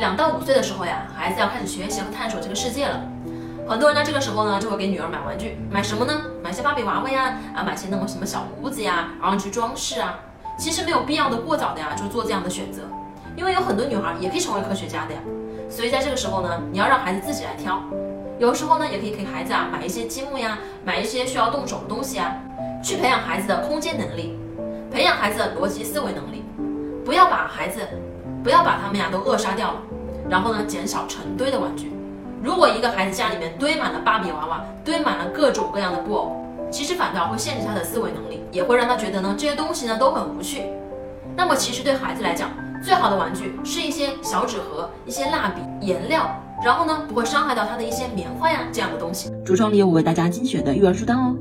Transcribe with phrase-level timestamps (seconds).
[0.00, 3.02] 两到五岁的时候呀，孩子要开始学习和探索这个世界了。
[3.68, 6.22] 很多人呢，这个时候呢，就会给女儿买玩具，买什么呢？
[6.42, 10.18] 买些芭比娃娃呀，啊，买些那种什么小屋子呀，然后去装饰啊。
[10.58, 12.80] 其实没有必要的过早的呀，就做这样的选择，
[13.36, 15.20] 因为有很多女孩也可以成为科学家的呀。
[15.68, 17.78] 所以在这个时候呢，你要让孩子自己来挑。
[18.38, 22.34] 有时候呢，也可以给孩子啊买一些积木呀，买一些需要动手的东西啊，
[22.82, 24.38] 去培养孩子的空间能力，
[24.90, 26.42] 培养孩子的逻辑思维能力。
[27.04, 27.80] 不要把孩子，
[28.42, 29.76] 不要把他们呀都扼杀掉了。
[30.28, 31.92] 然后呢，减少成堆的玩具。
[32.42, 36.36] 如果一个孩子家里面堆满了芭比娃娃，堆满了各种各样的布偶，
[36.70, 40.62] 其实反倒会限制他的思维能力，也会让他觉得呢这些东西呢都很无趣。
[41.36, 42.48] 那么其实对孩子来讲，
[42.82, 46.30] 最好的玩具是一些小纸盒、一些蜡笔、颜料，
[46.64, 49.30] 然后呢不会伤害到他的一些棉花呀这样的东西。
[49.44, 51.36] 橱窗里有我为大家精选的育儿书单哦。